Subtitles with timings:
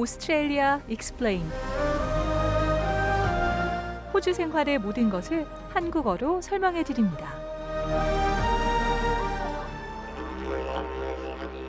[0.00, 1.52] Australia Explained
[4.14, 7.34] 호주 생활의 모든 것을 한국어로 설명해 드립니다.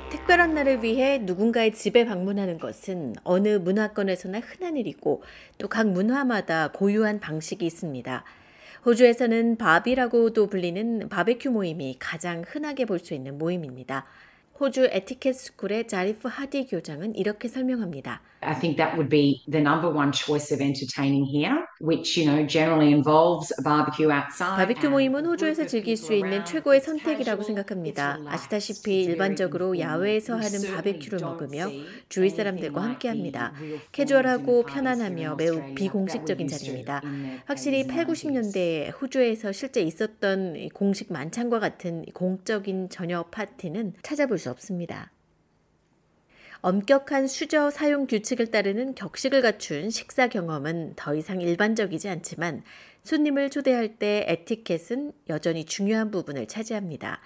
[0.09, 5.23] 특별한 날을 위해 누군가의 집에 방문하는 것은 어느 문화권에서나 흔한 일이고
[5.57, 8.23] 또 각 문화마다 고유한 방식이 있습니다.
[8.85, 14.05] 호주에서는 barbie라고도 불리는 바베큐 모임이 가장 흔하게 볼 수 있는 모임입니다.
[14.61, 18.21] 호주 에티켓 스쿨의 자리프 하디 교장은 이렇게 설명합니다.
[18.43, 22.45] I think that would be the number one choice of entertaining here, which you know
[22.45, 24.57] generally involves a barbecue outside.
[24.57, 28.19] 바베큐 모임은 호주에서 즐길 수 있는 최고의 선택이라고 생각합니다.
[28.27, 31.69] 아시다시피 일반적으로 야외에서 하는 바베큐를 먹으며
[32.09, 33.53] 주위 사람들과 함께합니다.
[33.91, 37.01] 캐주얼하고 편안하며 매우 비공식적인 자리입니다.
[37.45, 45.11] 확실히 8, 90년대에 호주에서 실제 있었던 공식 만찬과 같은 공적인 저녁 파티는 찾아볼 수 없습니다.
[46.61, 52.61] 엄격한 수저 사용 규칙을 따르는 격식을 갖춘 식사 경험은 더 이상 일반적이지 않지만
[53.03, 57.19] 손님을 초대할 때 에티켓은 여전히 중요한 부분을 차지합니다.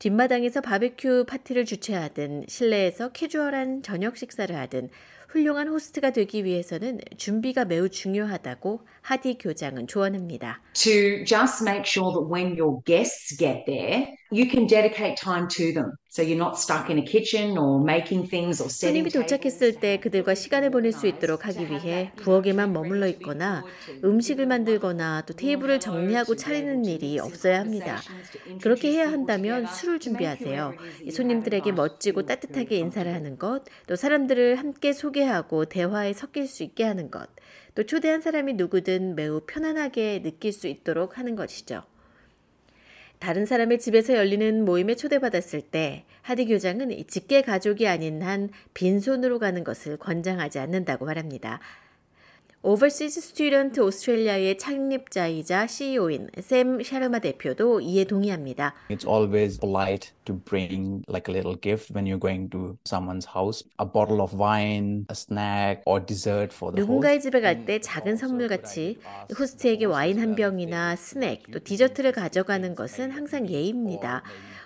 [0.00, 4.90] 뒷마당에서 바베큐 파티를 주최하든 실내에서 캐주얼한 저녁 식사를 하든
[5.28, 10.62] 훌륭한 호스트가 되기 위해서는 준비가 매우 중요하다고 하디 교장은 조언합니다.
[10.74, 15.72] To just make sure that when your guests get there, you can dedicate time to
[15.72, 15.92] them.
[16.08, 19.98] So you're not stuck in a kitchen or making things or setting 손님이 도착했을 때
[19.98, 23.64] 그들과 시간을 보낼 수 있도록 하기 위해 부엌에만 머물러 있거나
[24.04, 28.00] 음식을 만들거나 또 테이블을 정리하고 차리는 일이 없어야 합니다.
[28.62, 30.74] 그렇게 해야 한다면 술을 준비하세요.
[31.12, 36.84] 손님들에게 멋지고 따뜻하게 인사를 하는 것, 또 사람들을 함께 소개 하고 대화에 섞일 수 있게
[36.84, 37.28] 하는 것,
[37.74, 41.82] 또 초대한 사람이 누구든 매우 편안하게 느낄 수 있도록 하는 것이죠.
[43.18, 49.64] 다른 사람의 집에서 열리는 모임에 초대받았을 때 하디 교장은 직계 가족이 아닌 한 빈손으로 가는
[49.64, 51.60] 것을 권장하지 않는다고 말합니다.
[52.66, 58.72] Overseas Student Australia의 창립자이자 CEO인 샘 샤르마 대표도 이에 동의합니다.
[58.88, 63.68] It's always polite to bring like a little gift when you're going to someone's house.
[63.78, 67.20] A bottle of wine, a snack or dessert for the 누군가의.
[67.20, 68.96] 집에 갈 때 작은 선물 같이
[69.38, 74.22] 호스트에게 와인 한 병이나 스낵 또 디저트를 가져가는 것은 항상 예의입니다.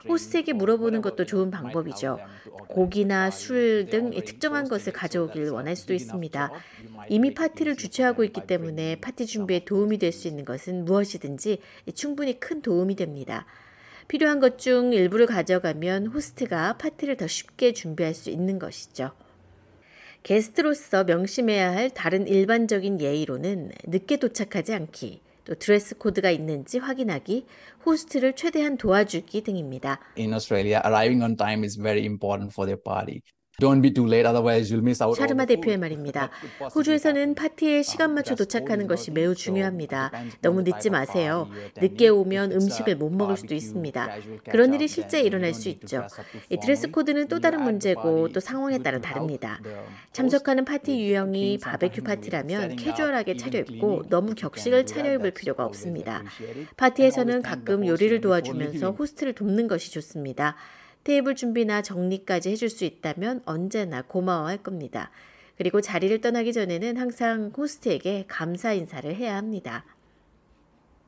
[0.08, 2.20] 호스트에게 물어보는 것도 좋은 방법이죠.
[2.68, 6.52] 고기나 술 등 특정한 것을 가져오길 원할 수도 있습니다.
[7.08, 11.58] 이미 파티를 주최하고 있기 때문에 파티 준비에 도움이 될 수 있는 것은 무엇이든지
[11.94, 13.46] 충분히 큰 도움이 됩니다.
[14.08, 19.12] 필요한 것 중 일부를 가져가면 호스트가 파티를 더 쉽게 준비할 수 있는 것이죠.
[20.22, 27.46] 게스트로서 명심해야 할 다른 일반적인 예의로는 늦게 도착하지 않기, 또 드레스 코드가 있는지 확인하기,
[27.86, 30.00] 호스트를 최대한 도와주기 등입니다.
[30.18, 33.20] In Australia, arriving on time is very important for their party.
[33.60, 35.08] Don't be too late, otherwise you'll miss out.
[35.08, 35.78] all 샤르마 대표의.
[35.78, 36.30] 말입니다.
[36.72, 37.34] 호주에서는.
[37.34, 40.12] 파티에 시간 맞춰 도착하는 것이 매우 중요합니다.
[40.42, 41.48] 너무 늦지 마세요.
[41.76, 44.10] 늦게 오면 음식을 못 먹을 수도 있습니다.
[44.48, 46.06] 그런 일이 실제 일어날 수 있죠.
[46.62, 46.92] 드레스.
[46.92, 49.60] 코드는 또 다른 문제고 또 상황에 따라 다릅니다.
[50.12, 54.04] 참석하는 파티 유형이 바베큐 파티라면 캐주얼하게 차려입고.
[54.08, 56.22] 너무 격식을 차려입을 필요가 없습니다.
[56.76, 58.92] 파티에서는 가끔 요리를 도와주면서.
[58.92, 60.54] 호스트를 돕는 것이 좋습니다.
[61.08, 65.10] 테이블 준비나 정리까지 해줄 수 있다면 언제나 고마워할 겁니다.
[65.56, 69.86] 그리고 자리를 떠나기 전에는 항상 호스트에게 감사 인사를 해야 합니다.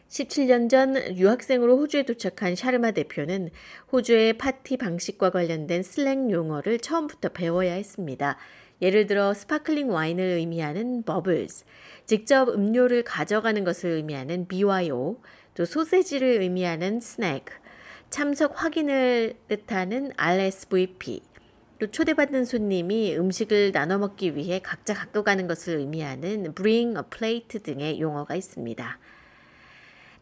[0.08, 3.50] 17년 전 유학생으로 호주에 도착한 샤르마 대표는
[3.92, 8.38] 호주의 파티 방식과 관련된 슬랭 용어를 처음부터 배워야 했습니다.
[8.80, 11.66] 예를 들어 스파클링 와인을 의미하는 bubbles,
[12.06, 15.20] 직접 음료를 가져가는 것을 의미하는 BYO,
[15.52, 17.44] 또 소세지를 의미하는 snag,
[18.10, 21.22] 참석 확인을 뜻하는 RSVP,
[21.78, 27.60] 또 초대받는 손님이 음식을 나눠 먹기 위해 각자 갖고 가는 것을 의미하는 bring a plate
[27.60, 28.98] 등의 용어가 있습니다.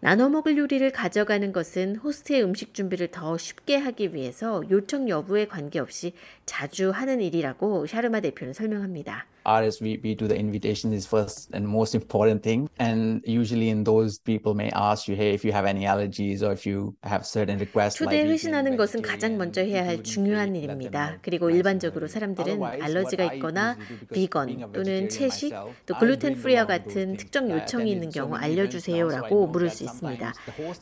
[0.01, 6.13] 나눠 먹을 요리를 가져가는 것은 호스트의 음식 준비를 더 쉽게 하기 위해서 요청 여부에 관계없이
[6.45, 9.27] 자주 하는 일이라고 샤르마 대표는 설명합니다.
[9.45, 12.69] RSVP to the invitation is first and most important thing.
[12.79, 16.53] And usually in those people may ask you, hey, if you have any allergies or
[16.53, 18.01] if you have certain requests.
[18.01, 21.19] like 회신하는 것은 가장 먼저 해야 할 중요한 일입니다.
[21.23, 22.07] 그리고 일반적으로.
[22.09, 23.77] 사람들은 알러지가 있거나
[24.13, 25.55] 비건 또는 채식
[25.87, 27.17] 또 글루텐 프리와 같은.
[27.17, 30.33] 특정 요청이 있는 경우 알려주세요라고 물을 수 있습니다.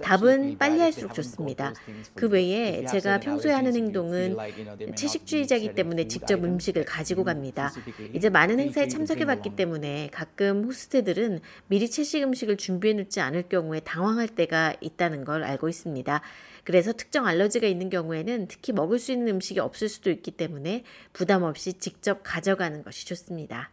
[0.02, 1.74] 답은 빨리 할수록 좋습니다.
[2.14, 4.36] 그 외에 제가 평소에 하는 행동은
[4.94, 7.72] 채식주의자이기 때문에 직접 음식을 가지고 갑니다.
[8.12, 14.28] 이제 많은 많은 행사에 참석해봤기 때문에 가끔 호스트들은 미리 채식 음식을 준비해놓지 않을 경우에 당황할
[14.28, 16.20] 때가 있다는 걸 알고 있습니다.
[16.62, 21.42] 그래서 특정 알러지가 있는 경우에는 특히 먹을 수 있는 음식이 없을 수도 있기 때문에 부담
[21.42, 23.70] 없이 직접 가져가는 것이 좋습니다.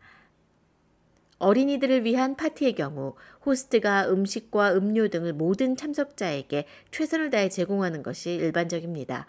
[1.37, 3.15] 어린이들을 위한 파티의 경우
[3.45, 9.27] 호스트가 음식과 음료 등을 모든 참석자에게 최선을 다해 제공하는 것이 일반적입니다.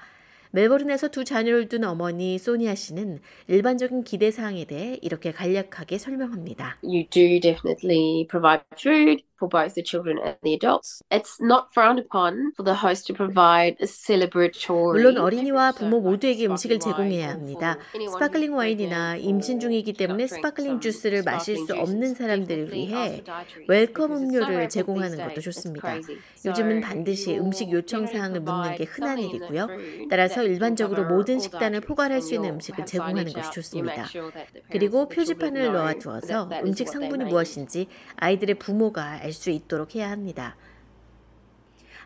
[0.55, 3.19] 멜버른에서 두 자녀를 둔 어머니 소니아 씨는
[3.49, 6.79] 일반적인 기대 사항에 대해 이렇게 간략하게 설명합니다.
[6.85, 11.03] You do definitely provide food for both the children and the adults.
[11.11, 14.93] It's not frowned upon for the host to provide a celebratory.
[14.93, 17.79] 물론 어린이와 부모 모두에게 음식을 제공해야 합니다.
[17.93, 23.23] 스파클링 와인이나 임신 중이기 때문에 스파클링 주스를 마실 수 없는 사람들을 위해
[23.69, 25.97] welcome 음료를 제공하는 것도 좋습니다.
[26.45, 29.69] 요즘은 반드시 음식 요청 사항을 묻는 게 흔한 일이고요.
[30.11, 34.07] 따라서 일반적으로 모든 식단을 포괄할 수 있는 음식을 제공하는 것이 좋습니다.
[34.71, 40.57] 그리고 표지판을 놓아두어서 음식 성분이 무엇인지 아이들의 부모가 알수 있도록 해야 합니다.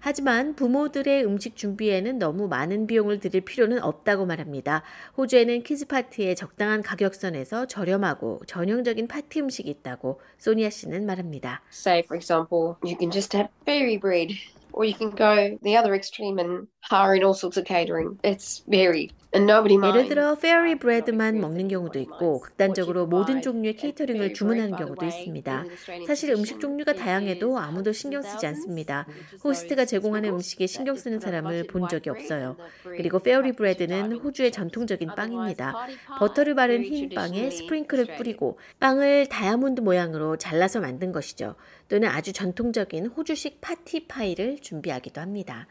[0.00, 4.82] 하지만 부모들의 음식 준비에는 너무 많은 비용을 들일 필요는 없다고 말합니다.
[5.16, 11.62] 호주에는 키즈 파티의 적당한 가격선에서 저렴하고 전형적인 파티 음식이 있다고 소니아 씨는 말합니다.
[11.72, 14.34] Say for example, you can just have fairy bread
[14.72, 18.18] or you can go the other extreme and hire in all sorts of catering.
[18.22, 19.12] It's varied.
[19.34, 20.08] And nobody 예를.
[20.08, 25.64] 들어 fairy bread만 먹는 경우도 있고 극단적으로 모든 종류의 케이터링을 주문하는 경우도 있습니다.
[26.06, 29.06] 사실 음식 종류가 다양해도 아무도 신경 쓰지 않습니다.
[29.44, 32.56] 호스트가 제공하는 음식에 신경 쓰는 사람을 본 적이 없어요.
[32.84, 35.74] 그리고 fairy bread는 호주의 전통적인 빵입니다.
[36.18, 41.54] 버터를 바른 흰 빵에 sprinkle을 뿌리고 빵을 다이아몬드 모양으로 잘라서 만든 것이죠.
[41.90, 45.66] 또는 아주 전통적인 호주식 파티 파이를 준비하기도 합니다.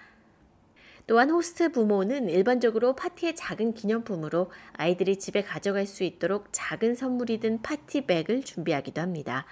[1.07, 7.61] 또한 호스트 부모는 일반적으로 파티의 작은 기념품으로 아이들이 집에 가져갈 수 있도록 작은 선물이 든
[7.61, 9.45] 파티백을 준비하기도 합니다.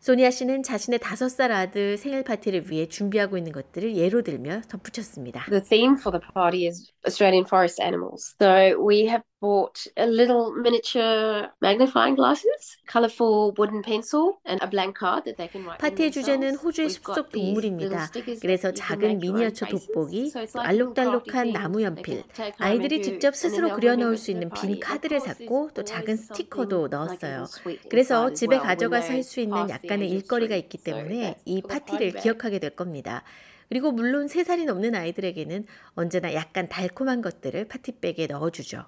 [0.00, 5.46] 소니아 씨는 자신의 다섯 살 아들 생일 파티를 위해 준비하고 있는 것들을 예로 들며 덧붙였습니다.
[5.46, 8.34] The theme for the party is Australian forest animals.
[8.40, 14.96] So we have bought a little miniature magnifying glasses, colourful wooden pencil, and a blank
[14.98, 15.78] card that they can write.
[15.78, 16.56] 파티의 주제는.
[16.56, 18.10] 호주의 숲속 동물입니다.
[18.40, 19.66] 그래서 작은 미니어처.
[19.66, 22.24] 돋보기, 알록달록한 나무 연필,
[22.58, 24.50] 아이들이 직접 스스로 그려 넣을 수 있는.
[24.50, 27.44] 빈 카드를 샀고 또 작은 스티커도 넣었어요.
[27.88, 30.56] 그래서 집에 가져가서 할 수 있는 약간의 일거리가.
[30.56, 32.12] 있기 때문에 이 파티를.
[32.14, 33.22] 기억하게 될 겁니다.
[33.68, 35.64] 그리고 물론 3살이 넘는 아이들에게는
[35.94, 38.84] 언제나 약간 달콤한 것들을 파티백에 넣어주죠.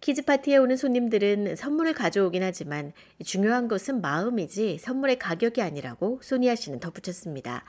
[0.00, 2.92] 키즈 파티에 오는 손님들은 선물을 가져오긴 하지만
[3.24, 7.64] 중요한 것은 마음이지 선물의 가격이 아니라고 소니아 씨는 덧붙였습니다.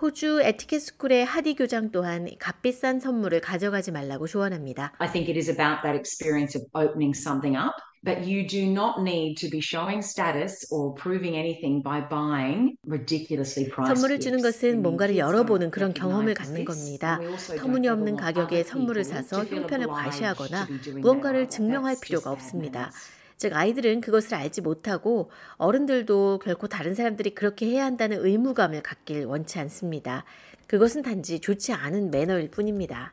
[0.00, 4.92] 호주 에티켓 스쿨의 하디 교장 또한 값비싼 선물을 가져가지 말라고 조언합니다.
[4.98, 7.74] I think it is about that experience of opening something up,
[8.04, 13.70] but you do not need to be showing status or proving anything by buying ridiculously
[13.70, 14.42] priced 선물을 주는.
[14.42, 17.18] 것은 뭔가를 열어보는 그런 경험을 갖는 겁니다.
[17.58, 20.68] 터무니없는 other 선물을 사서 형편을 과시하거나
[21.00, 21.48] 무언가를.
[21.48, 22.90] 증명할 필요가 없습니다.
[23.36, 29.58] 즉 아이들은 그것을 알지 못하고 어른들도 결코 다른 사람들이 그렇게 해야 한다는 의무감을 갖길 원치
[29.60, 30.24] 않습니다.
[30.66, 33.12] 그것은 단지 좋지 않은 매너일 뿐입니다.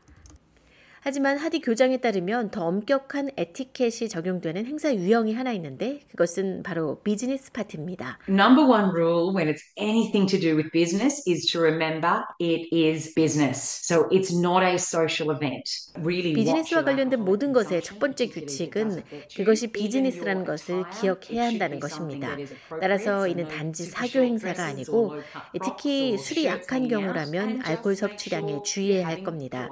[1.04, 7.50] 하지만 하디 교장에 따르면 더 엄격한 에티켓이 적용되는 행사 유형이 하나 있는데 그것은 바로 비즈니스
[7.50, 8.20] 파티입니다.
[8.28, 13.12] Number one rule when it's anything to do with business is to remember it is
[13.16, 13.58] business.
[13.82, 15.64] So it's not a social event.
[15.98, 19.02] Really 비즈니스와 관련된 모든 것의 첫 번째 규칙은.
[19.36, 22.36] 그것이 비즈니스라는 것을 기억해야 한다는 것입니다.
[22.80, 25.16] 따라서 이는 단지 사교 행사가 아니고
[25.64, 29.68] 특히 술이 약한 경우라면 알코올 섭취량에 주의해야 할 겁니다.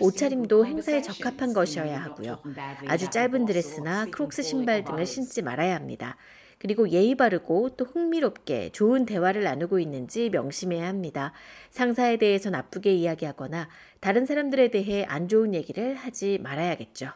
[0.00, 1.02] 옷차림도 행사에.
[1.02, 2.38] 적합한 것이어야 하고요.
[2.86, 5.06] 아주 짧은 드레스나 크록스 신발 등을.
[5.06, 6.16] 신지 말아야 합니다.
[6.58, 11.32] 그리고 예의 바르고 또 흥미롭게 좋은 대화를 나누고 있는지 명심해야 합니다.
[11.70, 13.68] 상사에 대해서 나쁘게 이야기하거나
[14.00, 17.10] 다른 사람들에 대해 안 좋은 얘기를 하지 말아야겠죠.